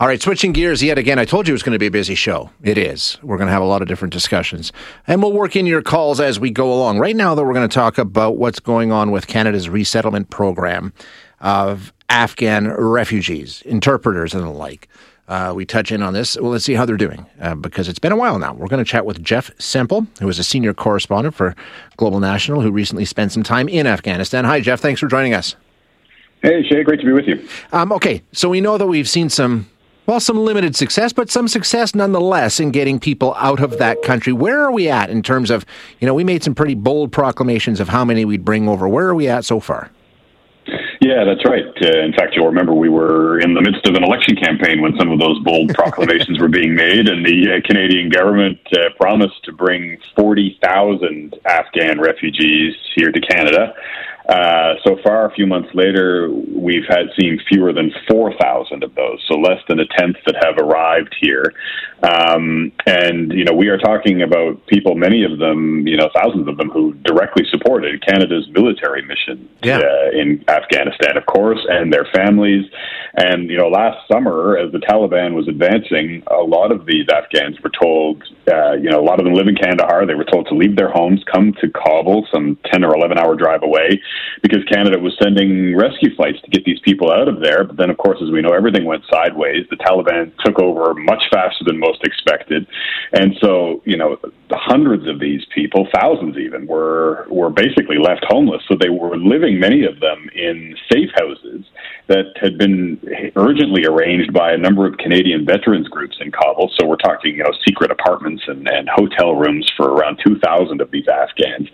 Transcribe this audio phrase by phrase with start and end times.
[0.00, 1.18] All right, switching gears yet again.
[1.18, 2.50] I told you it was going to be a busy show.
[2.62, 3.18] It is.
[3.22, 4.72] We're going to have a lot of different discussions.
[5.06, 6.98] And we'll work in your calls as we go along.
[6.98, 10.94] Right now, though, we're going to talk about what's going on with Canada's resettlement program
[11.40, 14.88] of Afghan refugees, interpreters, and the like.
[15.28, 16.36] Uh, we touch in on this.
[16.40, 18.54] Well, let's see how they're doing uh, because it's been a while now.
[18.54, 21.54] We're going to chat with Jeff Semple, who is a senior correspondent for
[21.98, 24.46] Global National, who recently spent some time in Afghanistan.
[24.46, 24.80] Hi, Jeff.
[24.80, 25.54] Thanks for joining us.
[26.42, 26.82] Hey, Shay.
[26.82, 27.46] Great to be with you.
[27.72, 29.68] Um, okay, so we know that we've seen some
[30.06, 34.32] well, some limited success, but some success nonetheless in getting people out of that country.
[34.32, 35.64] Where are we at in terms of,
[36.00, 38.88] you know, we made some pretty bold proclamations of how many we'd bring over.
[38.88, 39.90] Where are we at so far?
[41.00, 41.66] Yeah, that's right.
[41.82, 44.96] Uh, in fact, you'll remember we were in the midst of an election campaign when
[44.98, 49.42] some of those bold proclamations were being made, and the uh, Canadian government uh, promised
[49.44, 53.74] to bring 40,000 Afghan refugees here to Canada.
[54.28, 59.22] Uh, so far, a few months later, we've had seen fewer than 4,000 of those,
[59.28, 61.52] so less than a tenth that have arrived here.
[62.02, 66.48] Um, and, you know, we are talking about people, many of them, you know, thousands
[66.48, 69.78] of them who directly supported Canada's military mission yeah.
[69.78, 72.64] uh, in Afghanistan, of course, and their families.
[73.14, 77.60] And, you know, last summer, as the Taliban was advancing, a lot of these Afghans
[77.60, 80.06] were told, uh, you know, a lot of them live in Kandahar.
[80.06, 83.34] They were told to leave their homes, come to Kabul, some 10 or 11 hour
[83.34, 84.00] drive away
[84.42, 87.64] because Canada was sending rescue flights to get these people out of there.
[87.64, 89.66] But then, of course, as we know, everything went sideways.
[89.70, 92.66] The Taliban took over much faster than most expected,
[93.12, 94.18] and so you know,
[94.50, 98.62] hundreds of these people, thousands even, were were basically left homeless.
[98.68, 101.64] So they were living, many of them, in safe houses
[102.12, 103.00] that had been
[103.36, 106.70] urgently arranged by a number of Canadian veterans groups in Kabul.
[106.78, 110.90] So we're talking, you know, secret apartments and, and hotel rooms for around 2,000 of
[110.90, 111.68] these Afghans,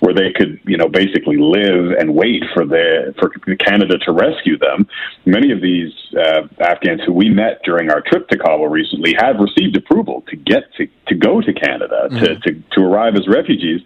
[0.00, 4.56] where they could, you know, basically live and wait for the for Canada to rescue
[4.56, 4.88] them.
[5.26, 9.36] Many of these uh, Afghans who we met during our trip to Kabul recently have
[9.36, 12.24] received approval to get to, to go to Canada mm-hmm.
[12.24, 13.82] to, to to arrive as refugees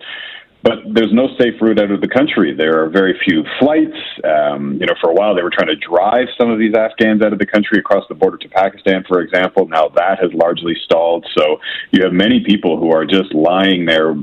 [0.66, 2.52] but there's no safe route out of the country.
[2.52, 3.96] There are very few flights.
[4.24, 7.22] Um, you know, for a while they were trying to drive some of these Afghans
[7.22, 9.68] out of the country across the border to Pakistan, for example.
[9.68, 11.24] Now that has largely stalled.
[11.38, 11.60] So
[11.92, 14.16] you have many people who are just lying there,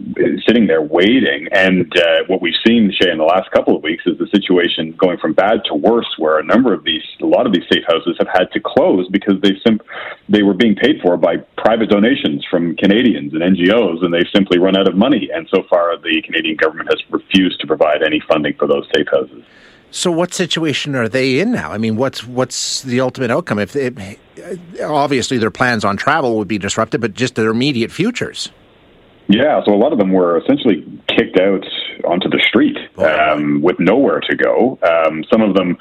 [0.45, 1.47] sitting there waiting.
[1.53, 4.91] And uh, what we've seen, Shay, in the last couple of weeks is the situation
[4.97, 7.85] going from bad to worse, where a number of these, a lot of these safe
[7.87, 9.79] houses have had to close because they sim-
[10.29, 14.57] they were being paid for by private donations from Canadians and NGOs, and they've simply
[14.57, 15.29] run out of money.
[15.33, 19.07] And so far, the Canadian government has refused to provide any funding for those safe
[19.11, 19.43] houses.
[19.91, 21.71] So, what situation are they in now?
[21.71, 23.59] I mean, what's what's the ultimate outcome?
[23.59, 24.17] If they,
[24.81, 28.49] obviously their plans on travel would be disrupted, but just their immediate futures.
[29.27, 31.65] Yeah, so a lot of them were essentially kicked out
[32.05, 34.77] onto the street um, with nowhere to go.
[34.81, 35.77] Um, some of them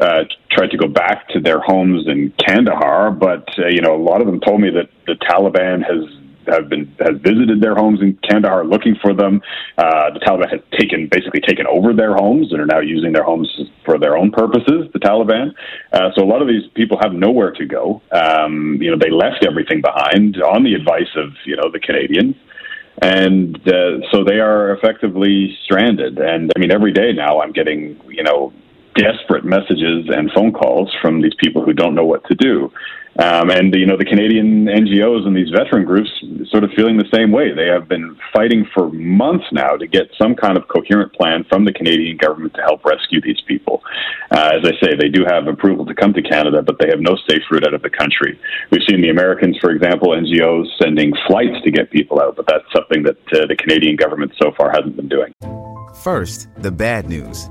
[0.00, 4.02] uh, tried to go back to their homes in Kandahar, but uh, you know a
[4.02, 6.08] lot of them told me that the Taliban has
[6.48, 9.40] have been has visited their homes in Kandahar looking for them.
[9.76, 13.22] Uh, the Taliban has taken basically taken over their homes and are now using their
[13.22, 13.48] homes
[13.84, 14.88] for their own purposes.
[14.92, 15.52] The Taliban.
[15.92, 18.02] Uh, so a lot of these people have nowhere to go.
[18.12, 22.36] Um, you know, they left everything behind on the advice of you know the Canadians
[23.02, 26.18] and uh, so they are effectively stranded.
[26.18, 28.52] And I mean, every day now I'm getting you know
[28.94, 32.70] desperate messages and phone calls from these people who don't know what to do.
[33.18, 36.08] Um, and you know the Canadian NGOs and these veteran groups
[36.48, 37.52] sort of feeling the same way.
[37.52, 41.64] They have been fighting for months now to get some kind of coherent plan from
[41.64, 43.82] the Canadian government to help rescue these people.
[44.30, 47.00] Uh, as I say, they do have approval to come to Canada, but they have
[47.00, 48.38] no safe route out of the country.
[48.70, 52.64] We've seen the Americans, for example, NGOs sending flights to get people out, but that's
[52.72, 55.34] something that uh, the Canadian government so far hasn't been doing.
[56.02, 57.50] First, the bad news.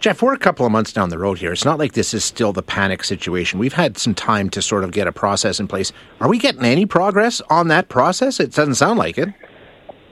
[0.00, 1.52] Jeff, we're a couple of months down the road here.
[1.52, 3.58] It's not like this is still the panic situation.
[3.58, 5.92] We've had some time to sort of get a process in place.
[6.20, 8.40] Are we getting any progress on that process?
[8.40, 9.28] It doesn't sound like it.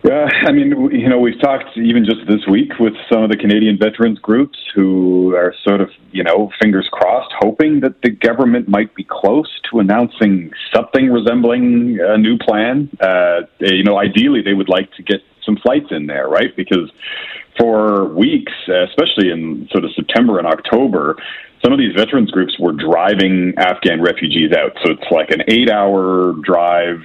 [0.06, 3.38] Yeah, I mean, you know, we've talked even just this week with some of the
[3.38, 8.68] Canadian veterans groups who are sort of, you know, fingers crossed, hoping that the government
[8.68, 12.90] might be close to announcing something resembling a new plan.
[13.00, 16.54] Uh, you know, ideally, they would like to get some flights in there, right?
[16.54, 16.92] Because
[17.58, 21.16] for weeks, especially in sort of September and October,
[21.64, 24.72] some of these veterans groups were driving Afghan refugees out.
[24.84, 27.00] So it's like an eight hour drive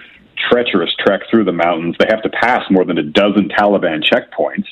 [0.49, 1.95] treacherous trek through the mountains.
[1.99, 4.67] They have to pass more than a dozen Taliban checkpoints.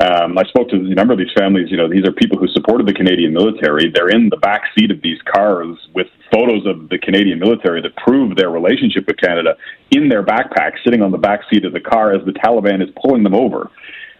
[0.00, 1.70] Um, I spoke to a number of these families.
[1.70, 3.90] You know, these are people who supported the Canadian military.
[3.92, 7.94] They're in the back seat of these cars with photos of the Canadian military that
[7.96, 9.56] prove their relationship with Canada
[9.90, 12.88] in their backpack, sitting on the back seat of the car as the Taliban is
[13.02, 13.70] pulling them over.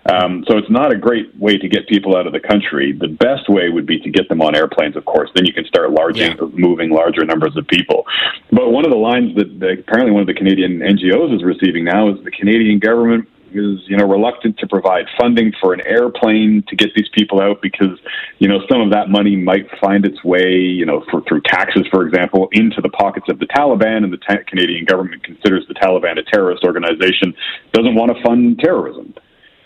[0.08, 2.92] Um, so it's not a great way to get people out of the country.
[2.92, 5.30] The best way would be to get them on airplanes, of course.
[5.34, 6.48] Then you can start larging, yeah.
[6.54, 8.06] moving larger numbers of people.
[8.50, 11.84] But one of the lines that, that apparently one of the Canadian NGOs is receiving
[11.84, 16.62] now is the Canadian government is you know reluctant to provide funding for an airplane
[16.68, 17.98] to get these people out because
[18.38, 21.86] you know some of that money might find its way you know for, through taxes
[21.90, 25.74] for example into the pockets of the Taliban and the ta- Canadian government considers the
[25.74, 27.34] Taliban a terrorist organization
[27.72, 29.14] doesn't want to fund terrorism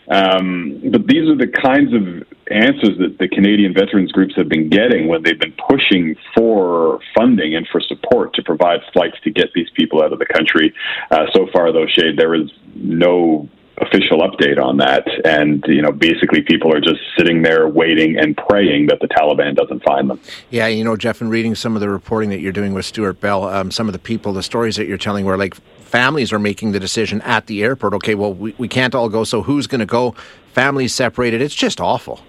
[0.09, 2.03] um, but these are the kinds of
[2.51, 7.55] answers that the Canadian veterans groups have been getting when they've been pushing for funding
[7.55, 10.75] and for support to provide flights to get these people out of the country.
[11.11, 13.49] Uh, so far, though, Shay, there is no
[13.79, 15.07] official update on that.
[15.25, 19.57] And, you know, basically people are just sitting there waiting and praying that the Taliban
[19.57, 20.21] doesn't find them.
[20.51, 23.21] Yeah, you know, Jeff, and reading some of the reporting that you're doing with Stewart
[23.21, 26.39] Bell, um, some of the people, the stories that you're telling where like families are
[26.39, 29.67] making the decision at the airport, okay, well, we, we can't all go, so who's
[29.67, 30.15] going to go?
[30.53, 31.43] Families separated.
[31.43, 32.21] It's just awful.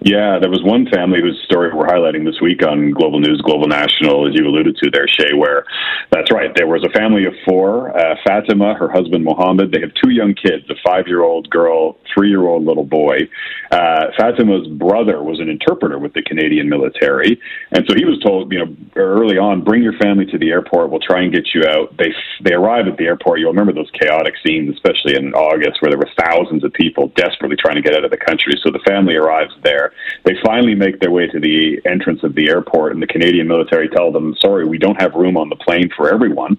[0.00, 3.66] Yeah, there was one family whose story we're highlighting this week on Global News, Global
[3.66, 5.64] National, as you alluded to there, Shay, where
[6.12, 6.52] that's right.
[6.54, 9.72] There was a family of four uh, Fatima, her husband Mohammed.
[9.72, 13.20] They have two young kids, a five year old girl, three year old little boy.
[13.72, 17.40] Uh, Fatima's brother was an interpreter with the Canadian military.
[17.72, 20.90] And so he was told, you know, early on, bring your family to the airport.
[20.90, 21.96] We'll try and get you out.
[21.96, 22.12] They,
[22.44, 23.40] they arrive at the airport.
[23.40, 27.56] You'll remember those chaotic scenes, especially in August, where there were thousands of people desperately
[27.56, 28.52] trying to get out of the country.
[28.62, 29.85] So the family arrives there.
[30.24, 33.88] They finally make their way to the entrance of the airport, and the Canadian military
[33.88, 36.58] tell them, "Sorry, we don't have room on the plane for everyone,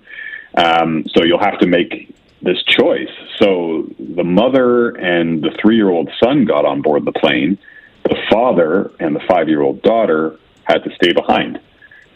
[0.56, 6.46] um, so you'll have to make this choice." So the mother and the three-year-old son
[6.46, 7.58] got on board the plane.
[8.04, 11.60] The father and the five-year-old daughter had to stay behind.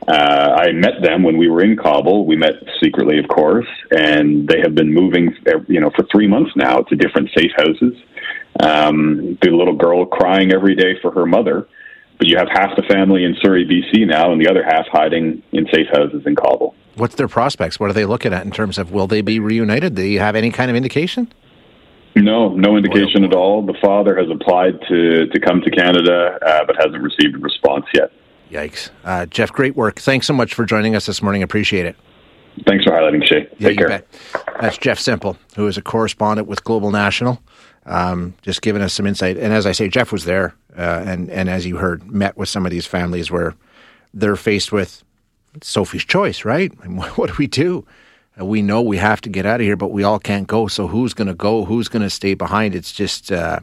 [0.08, 2.26] Uh, I met them when we were in Kabul.
[2.26, 5.36] We met secretly, of course, and they have been moving,
[5.68, 7.94] you know, for three months now to different safe houses.
[8.60, 11.68] Um, the little girl crying every day for her mother,
[12.18, 15.44] but you have half the family in Surrey, BC now, and the other half hiding
[15.52, 16.76] in safe houses in Kabul.
[16.96, 17.80] What's their prospects?
[17.80, 19.96] What are they looking at in terms of will they be reunited?
[19.96, 21.32] Do you have any kind of indication?
[22.16, 23.66] No, no indication at all.
[23.66, 27.86] The father has applied to, to come to Canada, uh, but hasn't received a response
[27.94, 28.12] yet.
[28.52, 28.90] Yikes.
[29.04, 30.00] Uh, Jeff, great work.
[30.00, 31.42] Thanks so much for joining us this morning.
[31.42, 31.96] Appreciate it.
[32.68, 33.48] Thanks for highlighting, Shay.
[33.58, 33.88] Yeah, Take care.
[33.88, 34.08] Bet.
[34.60, 37.42] That's Jeff Semple, who is a correspondent with Global National,
[37.86, 39.38] um, just giving us some insight.
[39.38, 42.50] And as I say, Jeff was there, uh, and and as you heard, met with
[42.50, 43.56] some of these families where
[44.14, 45.02] they're faced with
[45.62, 46.72] Sophie's choice, right?
[47.16, 47.86] what do we do?
[48.40, 50.68] Uh, we know we have to get out of here, but we all can't go.
[50.68, 51.64] So who's going to go?
[51.64, 52.76] Who's going to stay behind?
[52.76, 53.62] It's just, uh,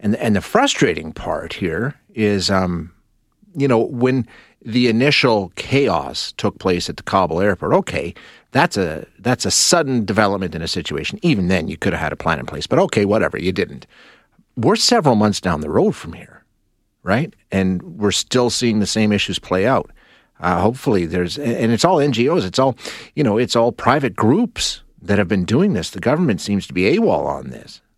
[0.00, 2.92] and and the frustrating part here is, um,
[3.56, 4.26] you know, when
[4.66, 7.72] the initial chaos took place at the Kabul airport.
[7.72, 8.14] Okay,
[8.50, 11.20] that's a that's a sudden development in a situation.
[11.22, 12.66] Even then, you could have had a plan in place.
[12.66, 13.86] But okay, whatever, you didn't.
[14.56, 16.44] We're several months down the road from here,
[17.02, 17.32] right?
[17.52, 19.90] And we're still seeing the same issues play out.
[20.40, 22.44] Uh, hopefully, there's and it's all NGOs.
[22.44, 22.76] It's all
[23.14, 23.38] you know.
[23.38, 25.90] It's all private groups that have been doing this.
[25.90, 27.80] The government seems to be AWOL on this.